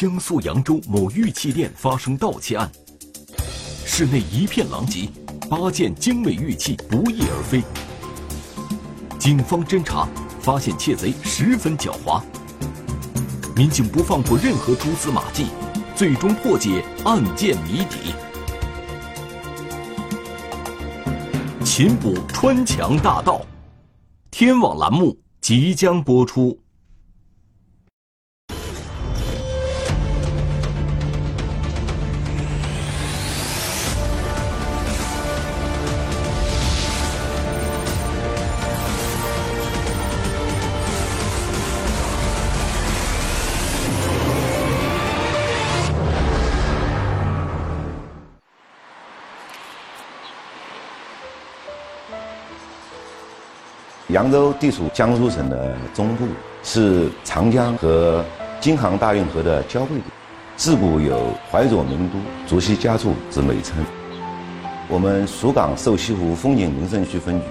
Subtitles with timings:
[0.00, 2.70] 江苏扬州某玉器店发生盗窃案，
[3.84, 5.08] 室内一片狼藉，
[5.50, 7.64] 八件精美玉器不翼而飞。
[9.18, 10.08] 警方侦查
[10.40, 12.22] 发现窃贼十分狡猾，
[13.56, 15.46] 民警不放过任何蛛丝马迹，
[15.96, 18.14] 最终破解案件谜底。
[21.64, 23.44] 擒捕穿墙大盗，
[24.30, 26.56] 天网栏目即将播出。
[54.08, 56.26] 扬州地处江苏省的中部，
[56.62, 58.24] 是长江和
[58.58, 60.04] 京杭大运河的交汇点，
[60.56, 62.16] 自古有“淮左名都，
[62.48, 63.84] 竹溪佳处”之美称。
[64.88, 67.46] 我们蜀港瘦西湖风景名胜区分局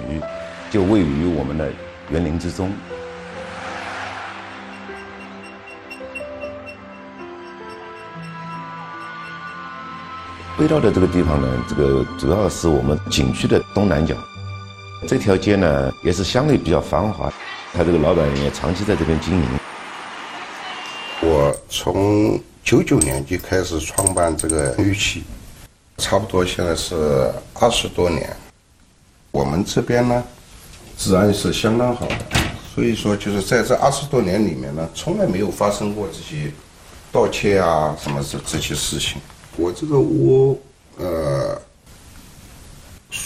[0.72, 1.70] 就位于我们的
[2.10, 2.72] 园林之中。
[10.58, 14.16] 被盗的这个地方呢，这个主要是我们景区的东南角。
[15.08, 17.34] 这条街呢也是相对比较繁华，
[17.72, 19.48] 他这个老板也长期在这边经营。
[21.22, 25.24] 我从九九年就开始创办这个玉器，
[25.98, 28.36] 差不多现在是二十多年。
[29.32, 30.22] 我们这边呢
[30.98, 32.16] 治安是相当好的，
[32.76, 36.52] 所以说就是在这二十多年里面呢，从来没有发生过这些
[37.14, 39.22] 盗窃啊什么这这些事情。
[39.56, 40.62] 我这个屋，
[40.98, 41.62] 呃。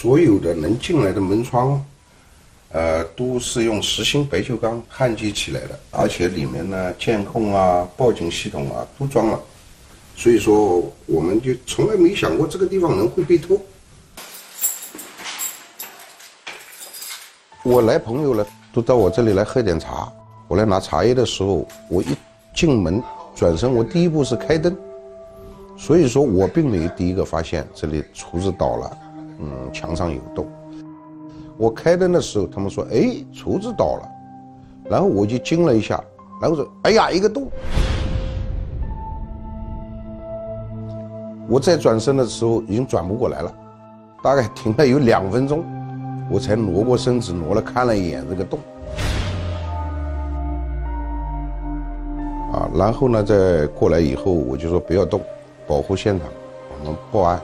[0.02, 1.80] 所有的能进来的门窗，
[2.72, 9.40] 呃，都是用实心不锈钢焊接起来的，而且里面呢，监控啊、报警系统啊都装了，
[10.16, 13.56] 所以说我们就从来没想过这个地方人会被偷。
[17.62, 20.12] 我来朋友了，都到我这里来喝点茶。
[20.48, 22.08] 我来拿茶叶的时候，我一
[22.52, 23.00] 进门
[23.36, 24.76] 转身，我第一步是开灯，
[25.78, 28.98] 所以说我并没有第一个发现这里厨子倒了。
[29.42, 30.46] 嗯，墙上有洞。
[31.58, 34.08] 我开灯的时候，他们说：“哎，厨子倒了。”
[34.88, 36.02] 然后我就惊了一下，
[36.40, 37.48] 然后说：“哎呀，一个洞！”
[41.48, 43.52] 我再转身的时候已经转不过来了，
[44.22, 45.62] 大概停了有两分钟，
[46.30, 48.58] 我才挪过身子，挪了看了一眼这个洞。
[52.52, 55.20] 啊，然后呢，再过来以后，我就说不要动，
[55.66, 56.28] 保护现场，
[56.80, 57.40] 我们报案。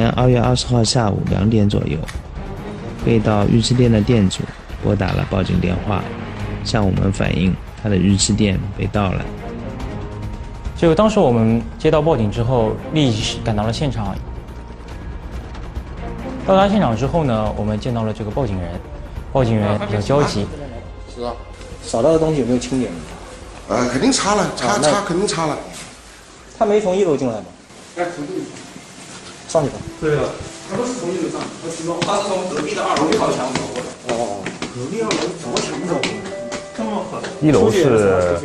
[0.00, 1.98] 年二月二十号下午两点左右，
[3.04, 4.40] 被盗玉器店的店主
[4.82, 6.02] 拨打了报警电话，
[6.64, 9.22] 向我们反映他的玉器店被盗了。
[10.74, 14.16] 就当时我们接到报警之后，立即赶到了现场。
[16.46, 18.80] 到达现场之后呢，我们见到了这个报警人，
[19.34, 20.46] 报警人比较焦急。
[21.14, 21.34] 是啊，
[21.82, 22.90] 扫到的东西有没有清点？
[23.68, 25.58] 呃，肯定擦了，擦擦肯定擦了。
[26.58, 27.44] 他没从一楼进来吗？
[27.98, 28.44] 哎，从一楼
[29.50, 29.76] 上去吧。
[30.00, 30.22] 对了，
[30.70, 33.88] 他不是从一楼上，他是从他是从隔壁的二楼靠墙走过的。
[34.14, 34.38] 哦，
[34.72, 35.98] 隔壁二楼怎么墙走？
[36.76, 37.20] 这么狠？
[37.42, 38.38] 一楼是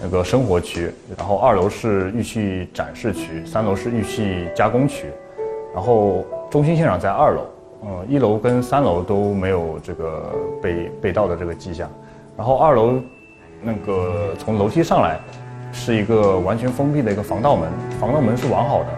[0.00, 5.12] 那个生活区，然后二楼是玉器展示区，三楼是玉器加工区，
[5.74, 6.24] 然后。
[6.50, 7.42] 中心现场在二楼，
[7.84, 10.32] 嗯，一楼跟三楼都没有这个
[10.62, 11.86] 被被盗的这个迹象，
[12.38, 12.94] 然后二楼
[13.60, 15.20] 那个从楼梯上来
[15.70, 17.70] 是一个完全封闭的一个防盗门，
[18.00, 18.88] 防盗门是完好的。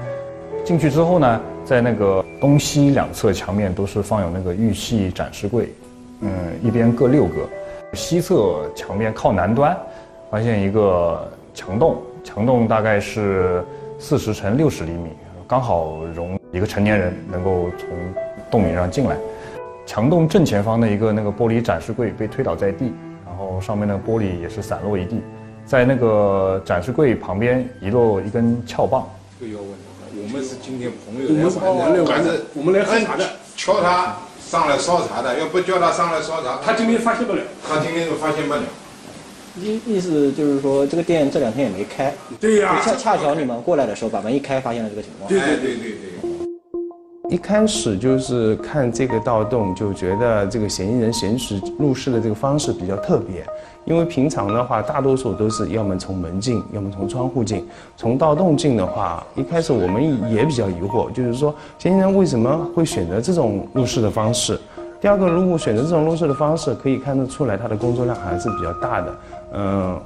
[0.64, 5.72] 进去之后呢，在那个东西两侧墙面都是放有那个玉器展示柜，
[6.20, 6.30] 嗯，
[6.62, 7.48] 一边各六个。
[7.94, 9.76] 西侧墙面靠南端
[10.30, 13.64] 发现一个墙洞，墙洞大概是
[13.98, 15.10] 四十乘六十厘米，
[15.48, 16.38] 刚好容。
[16.52, 17.88] 一个成年人能够从
[18.50, 19.16] 洞里上进来，
[19.86, 22.92] 墙洞正前方的一个那个玻璃展示柜被推倒在地，
[23.24, 25.20] 然后上面的玻璃也是散落一地，
[25.64, 29.08] 在那个展示柜旁边遗落一根撬棒。
[29.38, 29.78] 这个要问题，
[30.22, 33.24] 我们是今天朋友来玩的，反正我们来喝茶的，
[33.56, 38.60] 敲他上来烧茶的，要不叫他上来烧茶，他今天发现不了，他今天就发现不了。
[39.56, 42.14] 意意思就是说，这个店这两天也没开。
[42.38, 42.80] 对呀。
[42.84, 45.28] 恰恰巧你们过来的时候把门一开，发现了这个情况。
[45.28, 46.09] 对对对对对。
[47.30, 53.46] 一开始就是看这个盗洞，就觉得这个嫌疑人行使入室的这个方式比较特别，
[53.84, 57.64] 因为平常的话，大多数都是要么从门进，要么从窗户进。
[57.96, 64.58] 从盗洞进的话，一开始我们也比较疑惑，就是说嫌疑人为什么会选择这种入室的方式？
[65.00, 69.14] 第二个，如果选择这种入室的方式，可以看得出来他的工作量还是比较大的，
[69.52, 69.96] 嗯，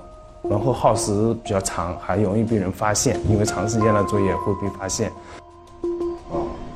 [0.43, 5.11] 然后耗时比较长，还容易被人发现，因为长时间的作业会被发现。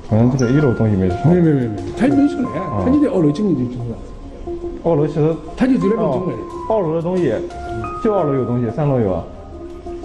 [0.08, 2.48] 可能这个一楼东西没没没没没，他没出来，
[2.84, 3.96] 他就在二楼进去就进了。
[4.84, 6.34] 二楼其实他就在那边进来。
[6.70, 7.34] 二楼的东西，
[8.02, 9.24] 就二楼有东西，三楼有啊。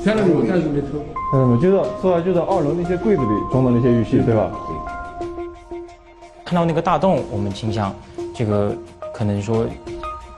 [0.03, 0.87] 三楼有，三楼没偷。
[1.33, 4.51] 嗯，就是说就在二楼那些柜子里装的那些玉器，对吧？
[6.43, 7.93] 看到那个大洞，我们倾向
[8.35, 8.75] 这个
[9.13, 9.65] 可能说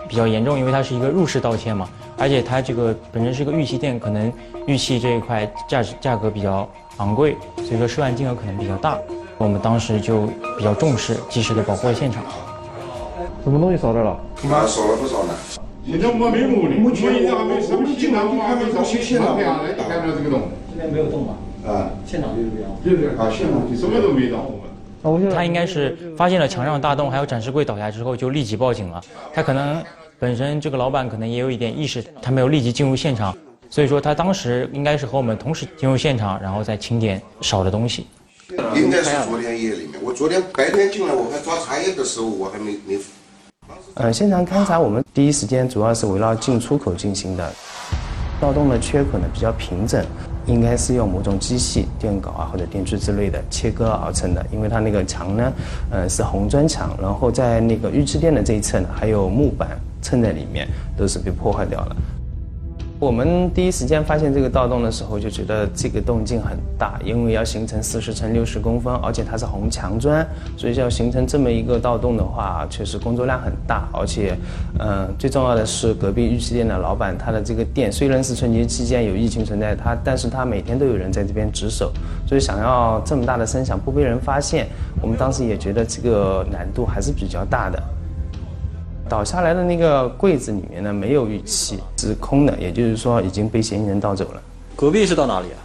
[0.08, 4.32] 比较严重，因为它是一个入室盗窃嘛，而且它这个本身是个玉器店，可能
[4.68, 8.98] 玉器这一块价值价格比较昂贵，所以说涉案金额可能比较大。
[9.38, 10.28] 我们当时就
[10.58, 12.24] 比较重视，及时的保护了现场。
[13.44, 14.18] 什么东西少掉了？
[14.44, 15.34] 妈少了不少呢。
[15.86, 21.34] 现在我们没目的，目前还没什么进来，我看到这现场，看到这个洞，这边没有洞吧？
[21.68, 22.72] 啊，现场就是这样。
[22.84, 24.46] 就是啊，现场什么都没到。
[25.32, 29.00] 他应该是发现了墙上大洞，还有展示柜倒下之后，就立即报警了。
[29.32, 29.84] 他可能
[30.18, 33.36] 本身这个老板可能也有一点意识，他没有立即进入现场，
[33.70, 38.08] 所以说他当时应该是和我们同时进入现场，然后再清点少的东西。
[38.76, 43.00] 应该是昨天夜里面，我昨天白天进来，我还抓茶叶的时候，我还没没。
[43.96, 47.52] 呃，现场勘查我们第一时间主要是围绕进出口进行的，
[48.40, 50.06] 盗洞的缺口呢比较平整，
[50.46, 55.54] 应该是用某种机器电镐啊或者电锯之类的切割而成的，因为它那个墙呢，
[55.90, 59.70] 呃是红砖墙，然后在那个预制店的这一侧呢还有木板
[60.04, 61.96] 衬在里面，都是被破坏掉了。
[62.98, 70.26] 我们第一时间发现这个盗洞的时候，就觉得这个洞径很大，因为要形成四十乘六十公分，而且它是红墙砖，
[70.56, 73.86] 所以要形成这么一个盗洞的话，确实工作量很大。
[73.92, 74.38] 而且，
[74.80, 81.92] 嗯，最重要的是隔壁玉器店的老板，他的这个店虽然是春节期间有疫情存在，他但是他每天都有人在这边值守，
[82.26, 84.68] 所以想要这么大的声响不被人发现，
[85.02, 87.84] 我们当时也觉得这个难度还是比较大的。
[89.08, 94.42] 倒下来的那个柜子里面呢，没有玉器，是空的，也就是说已经被嫌疑人盗走了。
[94.76, 95.62] 隔壁是到哪里啊？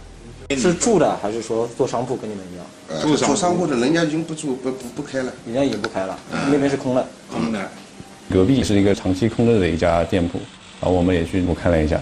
[0.55, 3.01] 是住的还是说做商铺跟你们一样？
[3.01, 6.17] 住做商铺的，人家已经不住不不不开了，人家已经不开了，
[6.51, 7.05] 那边是空的。
[7.31, 7.59] 空的。
[8.29, 10.37] 隔壁是一个长期空着的一家店铺，
[10.79, 11.99] 然后我们也去我看了一下。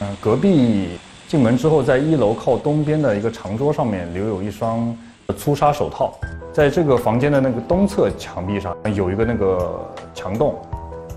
[0.00, 0.88] 嗯，隔壁
[1.28, 4.96] 进门之后，在一楼靠东边的一个长桌上面留有一双
[5.36, 6.18] 粗纱手套。
[6.56, 9.78] 在这个房间的那个东侧墙壁上有一个那个
[10.14, 10.54] 墙洞，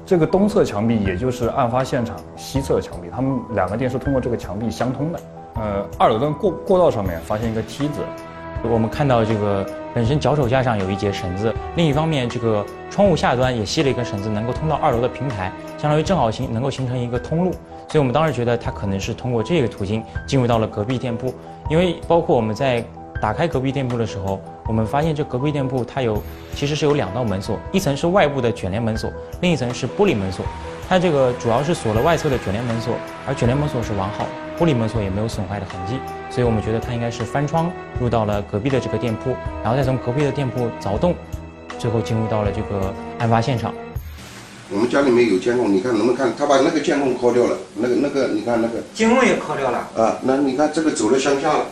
[0.05, 5.19] 这个东侧墙壁也就是案发现场西侧墙壁，他们两个店是通过这个墙壁相通的。
[5.55, 8.01] 呃，二楼的过过道上面发现一个梯子，
[8.63, 17.51] 我们看到这个本身脚手架上有一节绳子，另一方面这个窗户下端也系了一根绳子，能够通到二楼的平台，相当于正好形能够形成一个通路。
[17.87, 21.33] 所以我们当时觉得他可能是通过这个途径进入到了隔壁店铺，
[21.69, 22.83] 因为包括我们在
[23.21, 24.37] 打开隔壁店铺的时候。
[24.69, 26.21] 我们发现这隔壁店铺它有，
[26.55, 29.11] 其实是有两道门锁，一层是外部的卷帘门锁，
[29.41, 30.45] 另一层是玻璃门锁。
[30.87, 32.93] 它这个主要是锁了外侧的卷帘门锁，
[33.25, 34.27] 而卷帘门锁是完好，
[34.59, 35.95] 玻璃门锁也没有损坏的痕迹，
[36.29, 39.31] 所以我们觉得它应该是翻窗入到了隔壁的这个店铺，
[39.63, 41.15] 然后再从隔壁的店铺凿洞，
[41.79, 43.73] 最后进入到了这个案发现场。
[44.71, 46.31] 我们家里面有监控，你看能不能看？
[46.37, 50.19] 他把那个监控抠掉了，那个那个你看那个监控也抠掉了啊？
[50.21, 51.65] 那你看这个走了向下了。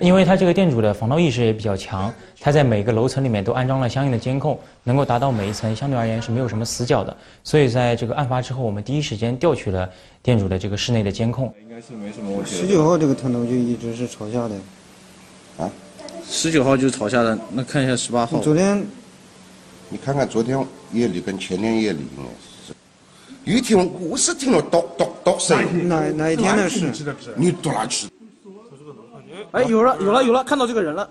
[0.00, 7.16] 因为他这个店主的防盗意识也比较强，他在每个楼层里面都安装了相应的监控，能够达到每一层相对而言是没有什么死角的。
[7.44, 9.88] 所以在这个案发之后，我们第一时间调取了
[10.24, 11.54] 店主的这个室内的监控。
[11.62, 12.56] 应该是没什么问题。
[12.56, 14.56] 十九号这个探头就一直是朝下的，
[15.58, 15.70] 啊，
[16.28, 17.38] 十九号就是朝下的。
[17.52, 18.40] 那看一下十八号。
[18.40, 18.84] 昨天，
[19.88, 20.58] 你看看昨天
[20.92, 22.24] 夜里跟前天夜里应该
[22.66, 22.74] 是。
[23.44, 25.88] 一听我是听了咚咚咚声。
[25.88, 26.92] 哪哪一天的事？
[27.36, 28.08] 你到哪去？
[29.52, 31.08] 哎，有了，有了，有了，看到这个人了。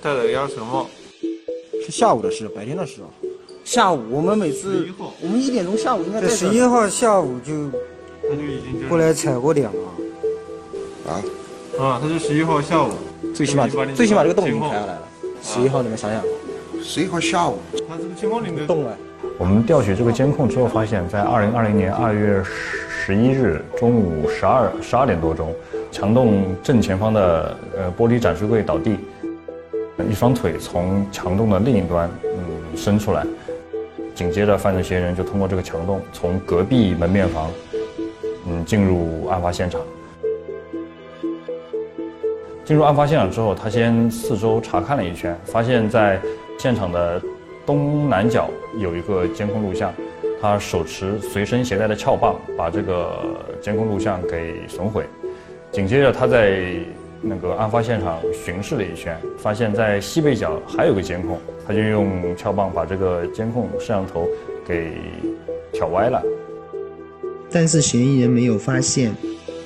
[0.00, 0.88] 戴了个鸭舌帽，
[1.84, 3.08] 是下午的事，白天的事啊。
[3.64, 4.88] 下午我们每次，
[5.20, 6.28] 我们一点钟下午应该在。
[6.28, 7.68] 十一号下午就，
[8.22, 11.12] 他就已经过来踩过点了。
[11.12, 11.22] 啊？
[11.80, 12.92] 啊，他是十一号下午，
[13.34, 15.02] 最起码最起码这个洞已经开下来了。
[15.42, 16.22] 十一号你们想想，
[16.82, 18.96] 十一号下午，他这个监控里面洞哎。
[19.36, 22.87] 我们调取这个监控之后，发现，在二零二零年二月十。
[23.08, 25.50] 十一日中午十二十二点多钟，
[25.90, 28.98] 墙洞正前方的呃玻璃展示柜倒地，
[30.10, 33.24] 一双腿从墙洞的另一端嗯伸出来，
[34.14, 37.50] 紧接着犯罪嫌疑人就通过这个墙洞从隔壁门面房
[38.46, 39.80] 嗯进入案发现场。
[42.62, 46.20] 进入案发现场之后，他先四周查看了一圈，发现在
[46.58, 47.18] 现场的
[47.64, 49.90] 东南角有一个监控录像，
[50.40, 53.18] 他手持随身携带的撬棒，把这个
[53.60, 55.04] 监控录像给损毁。
[55.70, 56.76] 紧接着，他在
[57.20, 64.26] 那个案发现场巡视了一圈，发现在西北角还有个监控，他就用撬棒把这个监控摄像头
[64.66, 64.92] 给
[65.72, 66.22] 挑歪了。
[67.50, 69.12] 但是嫌疑人没有发现，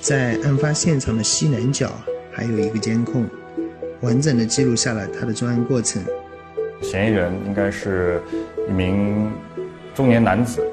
[0.00, 1.90] 在案发现场的西南角
[2.32, 3.26] 还有一个监控，
[4.00, 6.02] 完整的记录下了他的作案过程。
[6.80, 8.20] 嫌疑人应该是
[8.68, 9.30] 一名
[9.94, 10.66] 中年男子，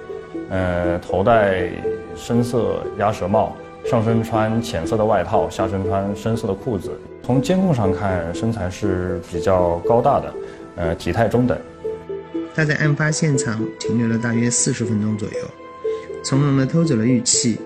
[0.50, 1.70] 呃，头戴
[2.16, 6.92] 深色鸭舌帽，上身穿浅色的外套，下身穿深色的裤子。
[7.22, 10.34] 从监控上看，身材是比较高大的，
[10.78, 11.58] 呃，体态中等。
[12.56, 15.48] 他在案发现场停留了大约四十分钟左右，
[16.24, 17.60] 从容地偷走了玉器，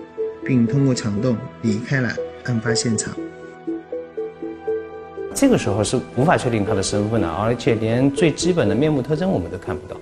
[0.44, 2.10] 并通过墙洞离开了
[2.44, 3.14] 案发现场。
[5.34, 9.96] 这个时候是无法确定他的身份的，而且连最基本的面部特征我们都看不到，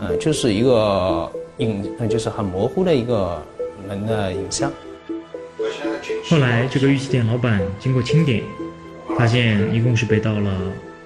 [0.00, 3.42] 嗯，就是一个影，就是很模糊的一个
[3.88, 4.72] 人的影像。
[6.28, 8.42] 后来，这个玉器店老板经过清点，
[9.16, 10.52] 发现一共是被盗了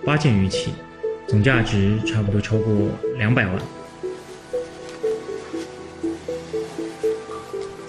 [0.04, 0.72] 八件玉器，
[1.28, 2.74] 总价值差不多超过
[3.16, 3.54] 两百万。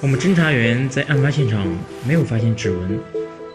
[0.01, 1.67] 我们侦查员在案发现场
[2.07, 2.99] 没有发现指纹，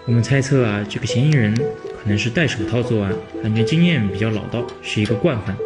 [0.07, 3.13] 我们猜测啊，这个嫌疑人可能是戴手套作案，
[3.43, 5.57] 感觉经验比较老道，是一个惯犯。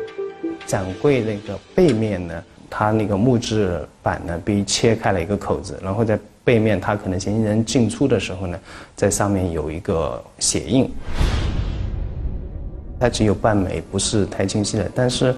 [0.70, 8.56] 展柜那个背面呢，它那个木质板呢被切开了一个口子，然后在背面，它可能嫌疑人进出的时候呢，
[8.94, 10.88] 在上面有一个血印，
[13.00, 14.88] 它只有半枚，不是太清晰的。
[14.94, 15.34] 但是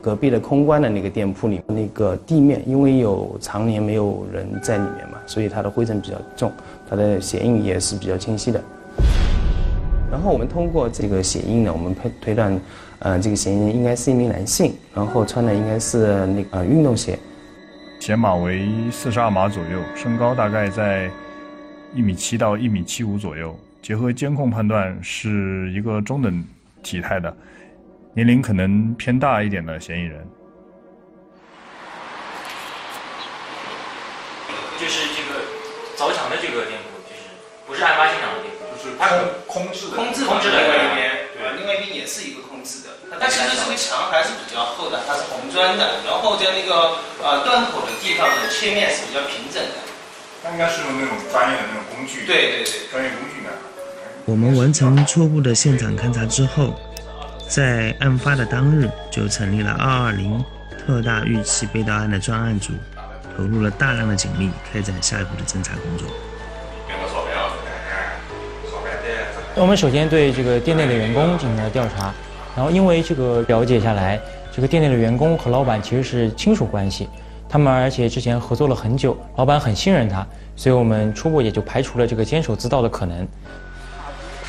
[0.00, 6.52] 隔壁的空关的那个店铺里，那个地面因为有常年没有人在里面嘛，所以它的灰尘比较重，
[6.88, 8.62] 它的血印也是比较清晰的。
[10.08, 12.58] 然后我们通过这个血印呢，我们推推断，
[13.00, 17.18] 呃，这个嫌疑人应该是一名男性，然后穿的应该是那个运动鞋。
[18.00, 21.10] 鞋码为四十二码左右，身高大概在
[21.94, 23.58] 一米七到一米七五左右。
[23.80, 26.44] 结合监控判断，是一个中等
[26.82, 27.34] 体态的，
[28.12, 30.26] 年龄可能偏大一点的嫌疑人。
[34.78, 35.40] 就是这个
[35.96, 37.30] 凿墙的这个店铺，就是
[37.66, 39.06] 不是案发现场的店铺，就是它
[39.46, 42.42] 空空置的，空置的的另外一边，呃，另外一边也是一个
[43.08, 49.88] 空置的，但其实这个墙还是比较厚的，它是红砖的，然后在那个呃断口的地方呢，切面是比较平整的。
[50.42, 53.50] 它应该是用那种专业的那种工具，对对对，专业工具呢。
[54.24, 56.78] 我们完成初步的现场勘查之后，
[57.48, 60.44] 在案发的当日就成立了二二零
[60.86, 62.72] 特大玉器被盗案的专案组，
[63.36, 66.06] 投入了大量的警力，开展下一步的侦查工作。
[69.54, 72.14] 我们首先对这个店内的员工进行了调查，
[72.58, 74.18] 然后因为这个了解下来，
[74.50, 77.08] 这个店内的员工和老板其实是亲属关系，
[77.48, 83.24] 他们而且之前合作了很久，老板很信任他，所以我们初步也就排除了这个监守自盗的可能。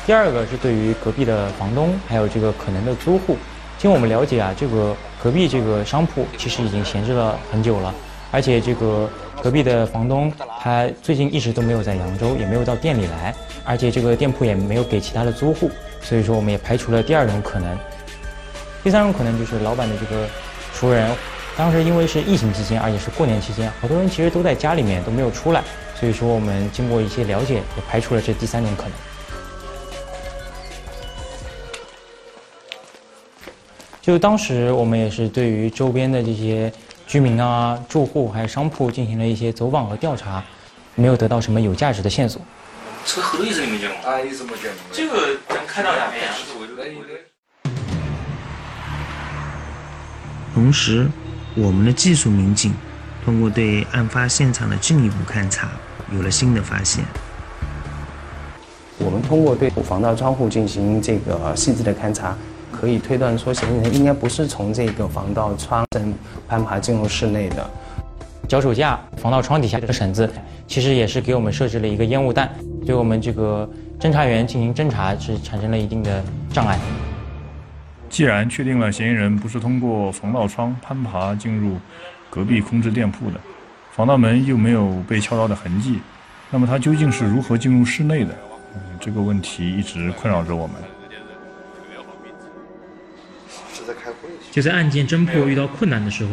[0.04, 3.36] 第二个是对于隔壁的房东还有这个可能的租户，
[3.78, 7.94] 经我们了解啊，这个隔壁这个商铺其实已经闲置了很久了，
[8.32, 9.08] 而且这个
[9.40, 13.32] 隔壁的房东他最近一直都没有在扬州，也没有到店里来，
[13.64, 17.78] 而且这个店铺也没有给其他的租户，所以说我们也排除了第二种可能。
[18.82, 20.26] 第三种可能就是老板的这个
[20.72, 21.14] 熟人，
[21.56, 25.62] 当时因为是疫情期间，而且是过年期间，好多人其实都在家里面都没有出来，
[25.94, 28.92] 所以说我们经过一些了解，也排除了这第三种可能。
[34.00, 36.72] 就当时我们也是对于周边的这些
[37.06, 40.42] 居民啊、住户还有商铺进行了一些走访和调查，
[40.94, 42.40] 没有得到什么有价值的线索。
[43.04, 44.80] 车后头一直没见过，啊，一直没见过。
[44.90, 46.32] 这个能看到哪边呀？
[50.52, 51.08] 同时，
[51.54, 52.74] 我们的技术民警
[53.24, 55.68] 通过对案发现场的进一步勘查，
[56.12, 57.04] 有了新的发现。
[58.98, 62.36] 我们通过对防盗窗户进行这个细致的勘查，
[62.72, 66.12] 可以推断说，嫌疑人应该不是从这个防盗窗层
[66.48, 67.70] 攀爬进入室内的。
[68.48, 70.28] 脚手架、防盗窗底下这个绳子，
[70.66, 72.50] 其实也是给我们设置了一个烟雾弹，
[72.84, 73.68] 对我们这个
[74.00, 76.76] 侦查员进行侦查是产生了一定的障碍。
[78.10, 81.78] 既然确定了嫌疑人不是通过防盗窗攀爬进入
[82.28, 83.40] 隔壁空置店铺的，
[83.92, 86.00] 防盗门又没有被撬到的痕迹，
[86.50, 88.36] 那么他究竟是如何进入室内的？
[88.74, 90.76] 嗯，这个问题一直困扰着我们。
[94.50, 96.30] 就在案件侦破遇到困难的时候，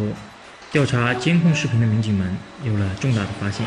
[0.72, 3.64] 调查监控视频的民警们有了重大的发现。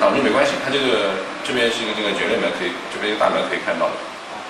[0.00, 1.14] 挡住没关系，他这个
[1.44, 3.94] 这边是一个这个卷帘门，可以这边一个大门可以看到的，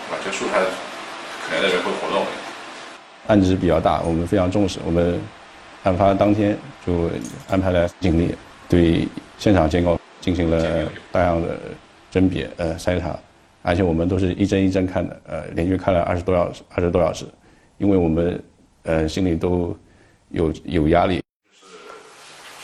[0.09, 0.23] 对吧？
[0.25, 0.59] 这树它
[1.47, 2.25] 可能在这边会活动。
[3.29, 4.79] 案子比较大，我们非常重视。
[4.85, 5.21] 我们
[5.85, 6.57] 案发当天
[6.87, 7.11] 就
[7.49, 8.35] 安排了警力
[8.69, 9.07] 对
[9.39, 11.57] 现场监控进行了大量的
[12.11, 13.17] 甄别、呃筛查，
[13.63, 17.25] 而且我们都是一帧一帧看的，呃，连续看了二十多小时，二十多小时，
[17.79, 18.43] 因为我们
[18.83, 19.77] 呃心里都
[20.31, 21.23] 有有压力
[21.53, 21.63] 是。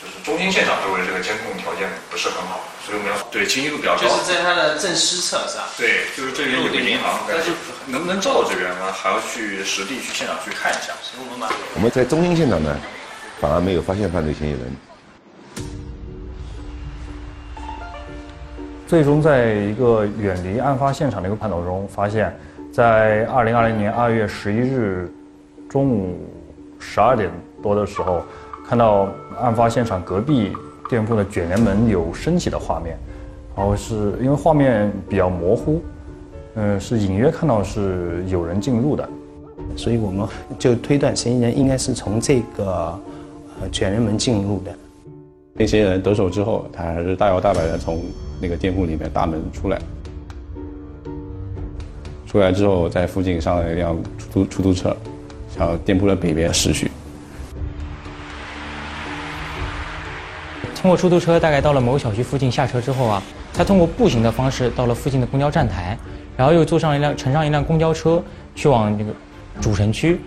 [0.01, 2.58] 就是中心现场周围这个监控条件不是很好，
[2.89, 4.01] 所以我们要对清晰度比较高。
[4.01, 5.69] 就是在它的正西侧是吧？
[5.77, 7.51] 对，就是这边有个银行，但是
[7.85, 8.91] 能不能照到这边呢？
[8.91, 10.91] 还要去实地去现场去看一下。
[11.03, 12.75] 所以我们把我们在中心现场呢，
[13.39, 14.61] 反而没有发现犯罪嫌疑人。
[18.87, 22.35] 最终在一个远离案发现场的一个判断中，发现，
[22.73, 25.07] 在二零二零年二月十一日
[25.69, 26.27] 中午
[26.79, 27.29] 十二点
[27.61, 28.25] 多的时候，
[28.67, 29.07] 看到
[29.39, 30.57] 案发现场隔壁
[30.89, 32.97] 店铺的卷帘门有升起的画面，
[33.55, 35.79] 然后是因为画面比较模糊，
[36.55, 39.07] 嗯，是隐约看到是有人进入的，
[39.75, 40.27] 所以我们
[40.57, 42.99] 就推断嫌疑人应该是从这个
[43.61, 44.71] 呃卷帘门进入的。
[45.53, 48.01] 那些人得手之后，他还是大摇大摆的从
[48.41, 49.79] 那个店铺里面大门出来。
[52.25, 54.95] 出来之后，在附近上了一辆出租出租车，
[55.55, 56.89] 向店铺的北边驶去。
[60.81, 63.21] 通过出租车，大概到了某小区附近下车之后啊，
[63.53, 65.97] 他通过步行的方式到了附近的公交站台，
[66.37, 68.23] 然后又坐上一辆乘上一辆公交车
[68.55, 69.11] 去往这个
[69.59, 70.21] 主城区，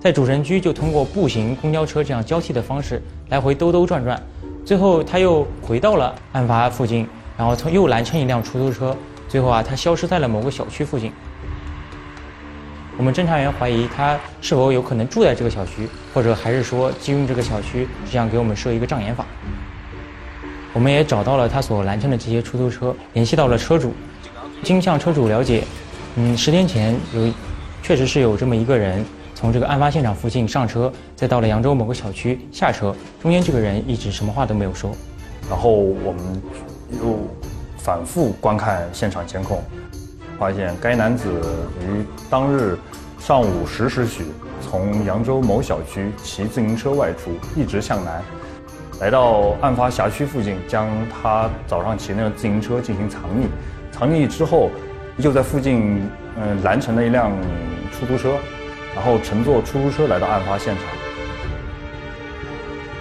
[0.00, 4.20] 在主城区就通过步行、公交车这样交替的方式来回兜兜转转。
[4.64, 7.06] 最后，他又回到了案发附近，
[7.38, 8.96] 然后从又拦乘一辆出租车，
[9.28, 11.12] 最后啊，他消失在了某个小区附近。
[12.96, 19.24] 我们侦查员怀疑他是否有可能住在这个小区，或者还是说基于这个小区是想给我们设一个障眼法。
[20.72, 23.92] 我们也找到了他所拦乘的这些出租车，联系到了车主，
[24.62, 25.64] 经向车主了解，
[26.16, 27.32] 嗯，十天前有，
[27.82, 29.04] 确实是有这么一个人。
[29.34, 34.92] 从这个案发现场附近上车，再到了扬州某个小区下车，中间这个人一直什么话都没有说。
[35.50, 36.40] 然后我们
[37.02, 37.18] 又
[37.76, 39.60] 反复观看现场监控，
[40.38, 41.28] 发现该男子
[41.80, 42.78] 于当日
[43.18, 44.26] 上午十时许
[44.60, 48.22] 从扬州某小区骑自行车外出，一直向南，
[49.02, 53.48] 来到案发辖区附近，将他早上骑那个自行车进行藏匿。
[53.90, 54.70] 藏匿之后，
[55.16, 57.32] 又在附近嗯拦乘了一辆
[57.90, 58.36] 出租车。
[58.94, 60.84] 然后乘坐出租车来到案发现场。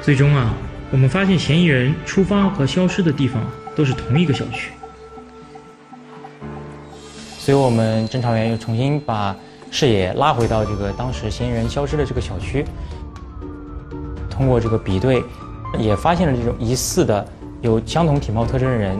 [0.02, 0.52] 最终啊，
[0.90, 3.40] 我们发现嫌疑人出发和消失的地方
[3.76, 4.72] 都是同一个小区。
[7.38, 9.36] 所以我们侦查员又重新把
[9.70, 12.66] 视野拉回到这个当时嫌疑人消失的这个小区，
[14.30, 15.22] 通过这个比对，
[15.78, 17.28] 也发现了这种疑似的
[17.62, 18.98] 有相同体貌特征的人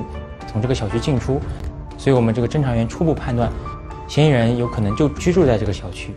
[0.48, 1.40] 从这个小区进出。
[1.98, 3.52] 所以我们这个侦查员初步判断，
[4.08, 6.12] 嫌疑人有可能就居住在这个小区。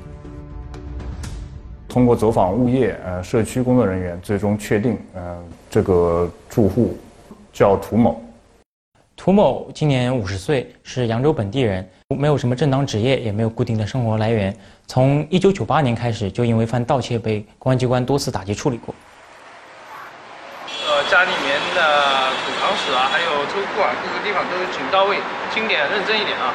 [1.87, 5.39] 通过走访物业、呃社区工作人员，最终确定，呃
[5.71, 6.97] 这个住户
[7.53, 8.21] 叫涂某。
[9.17, 14.55] 涂某今年五十岁，是扬州本地人，没有什么正当职业，也没有固定的生活来源。
[14.87, 18.93] 从一九九八年开始，就因为犯盗窃被公安机关多次打击处理过。
[21.11, 25.19] 家里面的储藏室啊，还有车库啊，各个地方都请到位，
[25.53, 26.53] 清点认真一点啊，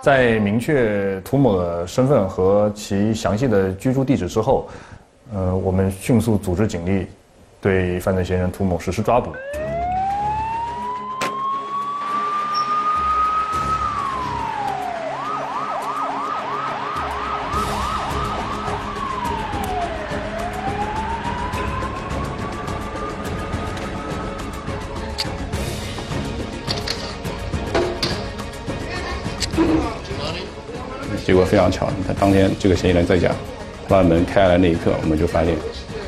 [0.00, 4.68] 在明确涂某的身份和其详细的居住地址之后，
[5.34, 7.06] 呃，我们迅速组织警力，
[7.60, 9.32] 对犯罪嫌疑人涂某实施抓捕。
[31.56, 33.34] 非常巧，他当天这个嫌疑人在家，
[33.88, 35.56] 把门开下来那一刻，我们就发现，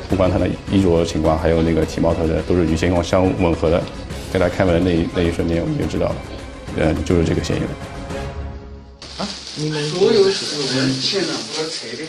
[0.07, 3.81] 不管他的衣着情况，还有那个体貌特征，都是与监控相吻合的。
[4.31, 6.15] 在他开门的那一那一瞬间，我们就知道了，
[6.77, 7.69] 嗯，就是这个嫌疑人。
[9.17, 12.03] 啊，你们所有人现场不是拆的。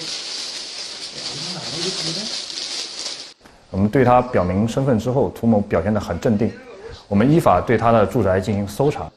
[3.71, 6.53] 我们对他表明身份之后，涂某表现得很镇定。
[7.09, 9.11] 我们依法对他的住宅进行搜查。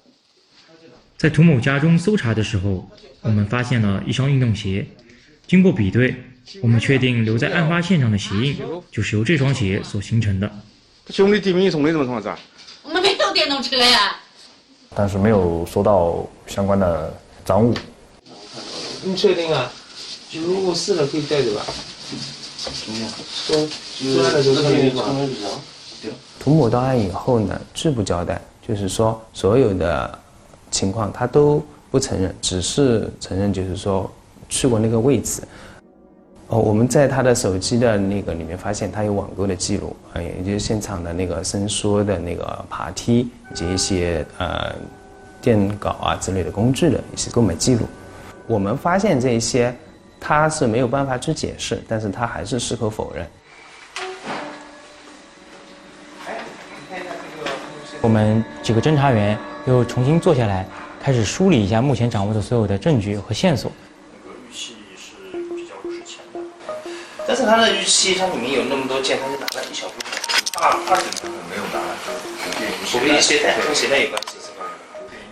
[1.24, 2.86] 在涂某家中搜查的时候，
[3.22, 4.86] 我们发现了一双运动鞋。
[5.48, 6.14] 经过比对，
[6.62, 8.58] 我们确定留在案发现场的鞋印
[8.92, 10.52] 就是由这双鞋所形成的。
[11.12, 12.38] 兄弟弟名送的怎么床子啊？
[12.84, 14.18] 我们没有电动车呀。
[14.94, 17.74] 但是没有收到相关的赃物。
[19.06, 19.72] 你确定啊？
[20.30, 21.66] 就如果是了，可以带走吧？
[22.60, 24.92] 说说完了就可以
[26.38, 30.20] 涂某到案以后呢，拒不交代，就是说所有的
[30.74, 34.12] 情况他都不承认，只是承认就是说
[34.50, 35.44] 去过那个位置。
[36.48, 44.74] 哦，我们在他的手机的那个里面发现他有网购的记录，啊，也就是现场的那个伸缩的那个爬梯以及一些呃
[45.42, 47.86] 电稿啊之类的工具的一些购买记录。
[48.48, 49.74] 我们发现这些，
[50.20, 53.26] 他是没有办法去解释，但是他还是矢口否认。
[58.02, 60.68] 我们几个侦查员又重新坐下来，
[61.02, 63.72] 开始梳理一下目前掌握的所有的证据和线索。
[64.26, 65.14] 那个玉器是
[65.56, 66.40] 比较值钱的
[67.26, 70.12] 但是它的玉器，它里面有那么多件，它就拿了一小部分，
[70.60, 71.80] 大二等部分没有拿，
[72.92, 74.66] 就不一携带，跟携带有关系是吧？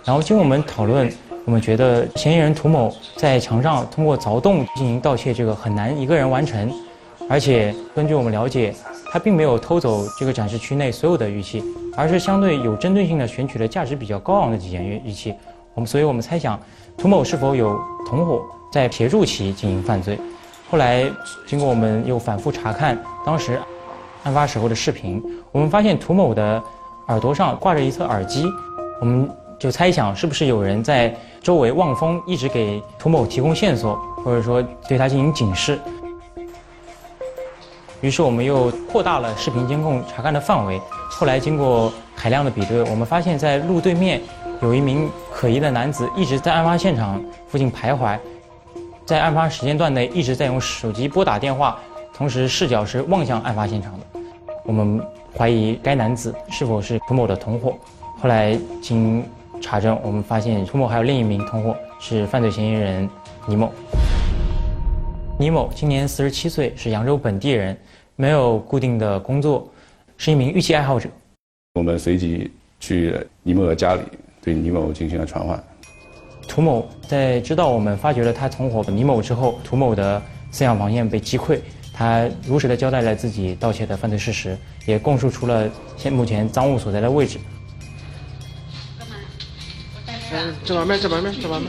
[0.05, 1.13] 然后经过我们讨论，
[1.43, 6.73] 我们觉得嫌疑人涂某在墙上通过凿洞进行盗窃，这个很难一个人完成，
[7.29, 8.73] 而且根据我们了解，
[9.11, 11.61] 他并没有偷走这个展示区内所有的玉器，
[12.01, 15.35] 而是相对有针对性的选取了价值比较高昂的几件玉玉器。
[15.75, 16.59] 我们所以我们猜想，
[16.97, 20.19] 涂某是否有同伙在协助其进行犯罪。
[20.71, 21.05] 后来，
[21.45, 23.59] 经过我们又反复查看当时
[24.23, 26.59] 案发时候的视频，我们发现涂某的
[27.09, 28.51] 耳朵上挂着一侧耳机，
[28.99, 33.93] 我们就猜想是不是有人在周围望风，一直给涂某提供线索，
[34.25, 35.79] 或者说对他进行警示。
[38.01, 40.81] 于是我们又扩大了视频监控查看的范围。
[41.21, 44.19] 后来经过海量的比对，我们发现，在路对面
[44.59, 48.17] 有一名可疑的男子一直在案发现场附近徘徊。
[49.05, 51.77] 在案发时间段内一直在用手机拨打电话，
[52.11, 54.19] 同时视角是望向案发现场的。
[54.65, 54.99] 我们
[55.37, 57.75] 怀疑该男子是否是涂某的同伙。
[58.19, 59.23] 后来经
[59.61, 63.07] 查证，我们发现涂某还有另一名同伙是犯罪嫌疑人
[63.45, 63.71] 倪某。
[65.37, 67.77] 倪某今年四十七岁，是扬州本地人，
[68.15, 69.67] 没有固定的工作，
[70.23, 71.09] 是一名玉器爱好者。
[71.73, 74.01] 我们随即去倪某的家里，
[74.39, 75.61] 对倪某进行了传唤。
[76.47, 81.59] 涂某在知道我们发掘了他同伙倪某之后，涂某的思想防线被击溃，
[81.91, 84.55] 他如实的交代了自己盗窃的犯罪事实，
[84.85, 87.39] 也供述出了现目前赃物所在的位置。
[90.05, 91.67] 嗯，这把面，这把面，这把面。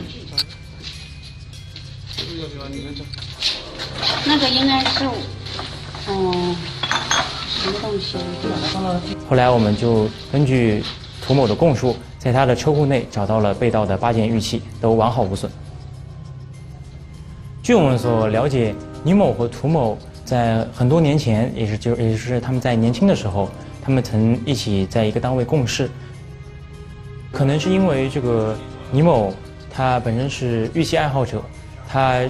[4.27, 5.09] 那个应该是，
[6.07, 6.55] 嗯？
[9.29, 10.83] 后来我们就根据
[11.25, 11.95] 涂某的供述。
[12.19, 15.51] 在他的车库内找到了被盗的八件玉器，都完好无损。
[17.61, 18.73] 据我们所了解，
[19.03, 23.49] 倪某和涂某在很多年前，也是就也就是他们在年轻的时候，
[23.83, 25.91] 他们曾一起在一个单位共事。
[27.29, 28.55] 可能是因为这个
[28.89, 29.33] 倪某
[29.69, 31.43] 他本身是玉器爱好者，
[31.89, 32.21] 他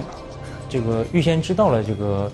[0.68, 2.28] 这个预先知道了这个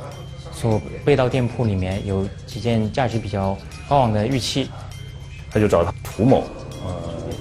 [0.60, 3.56] 所被盗店铺里面有几件价值比较
[3.88, 4.68] 高昂的玉器，
[5.50, 6.44] 他就找他涂某。
[6.84, 6.92] 呃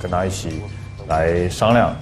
[0.02, 0.62] 跟他一起
[1.08, 1.94] 来商量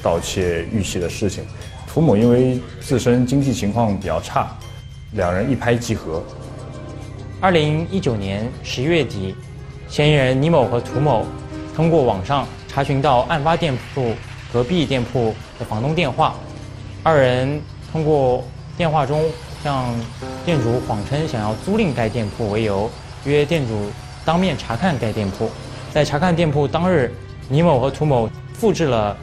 [0.00, 1.42] 盗窃玉器的事情。
[1.88, 4.56] 涂某因为自身经济情况比较差，
[5.14, 6.22] 两人一拍即合。
[7.40, 9.34] 二零一九年十一月底，
[9.88, 11.26] 嫌疑人倪某和涂某
[11.74, 14.14] 通过网上查询到案发店铺
[14.52, 16.36] 隔壁店铺的房东电话，
[17.02, 18.44] 二人通过
[18.76, 19.24] 电话中
[19.62, 19.94] 向
[20.44, 22.90] 店主谎称想要租赁该店铺为由，
[23.24, 23.90] 约店主
[24.24, 25.50] 当面查看该店铺。
[25.92, 27.12] 在查看店铺当日。
[27.52, 29.16] 倪某和涂某复制了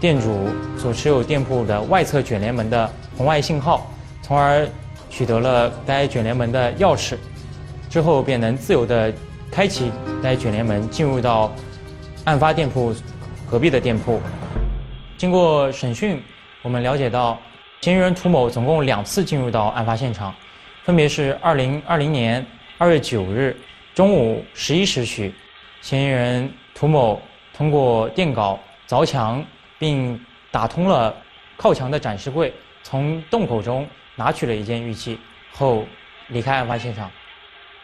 [0.00, 4.66] 店主所持有店铺的外侧卷帘门的红外信号，从而
[5.10, 7.16] 取得了该卷帘门的钥匙，
[7.90, 9.12] 之后便能自由地
[9.50, 11.52] 开启该卷帘门，进入到
[12.24, 12.94] 案发店铺
[13.50, 14.18] 隔壁的店铺。
[15.18, 16.22] 经过审讯，
[16.62, 17.38] 我们了解到，
[17.84, 20.34] 嫌疑人涂某总共两次进入到案发现场，
[20.84, 22.46] 分别是2020年
[22.78, 23.54] 2月9日
[23.94, 25.34] 中午11时许，
[25.82, 27.20] 嫌疑人涂某。
[27.52, 29.44] 通过电镐凿墙，
[29.78, 30.18] 并
[30.50, 31.14] 打通了
[31.58, 35.20] 靠墙的展示柜，从洞口中拿取了一件玉器
[35.52, 35.84] 后
[36.28, 37.10] 离开案发现场。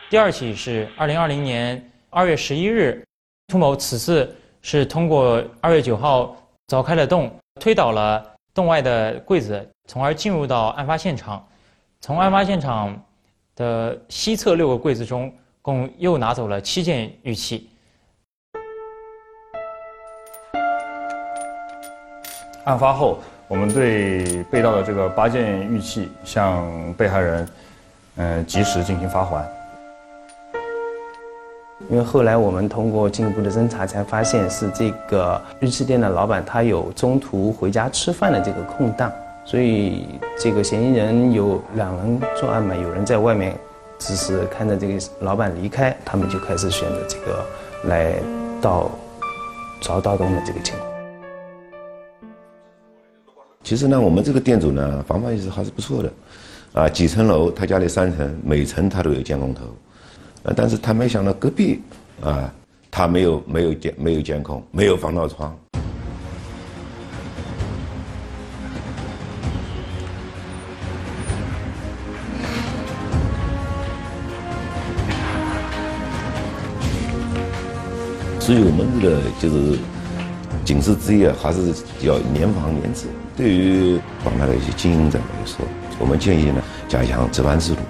[0.09, 3.05] 第二起是二零二零年二月十一日，
[3.49, 6.35] 涂某此次是通过二月九号
[6.69, 11.47] 凿开了洞，推倒了洞外的柜子，从而进入到案发现场。
[12.01, 12.99] 从案发现场
[13.55, 15.33] 的西侧六个柜子中，
[15.63, 17.69] 共又拿走了七件玉器。
[22.65, 27.49] 案发后，我们对被盗的这个八件玉器向被害人，
[28.17, 29.60] 嗯，及时进行发还。
[31.88, 39.11] 因为后来我们通过进一步的侦查，才发现是这个玉器店的老板他有中途回家吃饭的这个空档，
[39.45, 40.07] 所以
[40.38, 43.57] 这个嫌疑人有两人作案嘛，有人在外面，
[43.99, 47.45] 只是看着这个老板离开，他们就开始选择这个
[47.85, 48.14] 来
[48.61, 48.90] 盗
[49.83, 50.88] 遭盗洞的这个情况。
[53.64, 56.12] 其实呢，我们这个店主呢，防范意识还是不错的，
[56.73, 59.64] 啊，几层楼，他家里三层，每层他都有监控头，
[60.42, 61.81] 啊，但是他没想到隔壁，
[62.22, 62.50] 啊，
[62.90, 65.55] 他没有没有监没有监控，没有防盗窗。
[78.40, 79.79] 所以我们这个就是
[80.64, 83.07] 警示之夜，还是要严防严治。
[83.37, 85.64] 对于广大的一些经营者来说，
[85.98, 87.81] 我们建议呢加强值班制度。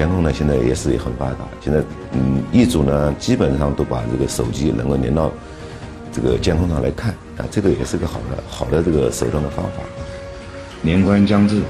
[0.00, 1.78] 监控呢现在也是也很发达，现在
[2.12, 5.30] 嗯业主呢基本上都把这个手机能够连到
[6.10, 9.82] 这个监控上来看啊，这个也是个好的好的这个手段的方法。
[10.80, 11.60] 年关将至，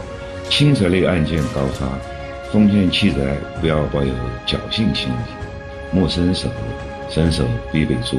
[0.48, 1.88] 轻则类案件高发，
[2.52, 3.18] 封建弃宅
[3.60, 4.12] 不要抱有
[4.46, 5.14] 侥幸心理，
[5.90, 6.48] 莫伸手。
[7.08, 8.16] 伸手必被捉。